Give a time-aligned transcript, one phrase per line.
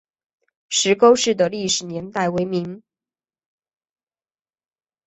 [0.67, 2.81] 石沟寺的历史年代为明。